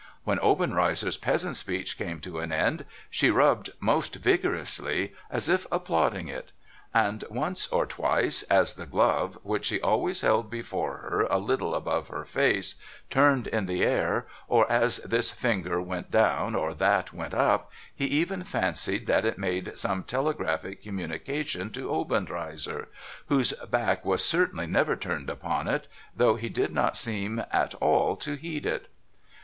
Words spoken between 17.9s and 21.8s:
he even fancied that it made some telegraphic communication